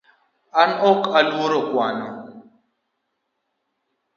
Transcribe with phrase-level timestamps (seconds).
[0.61, 2.07] An ok aluoro kwano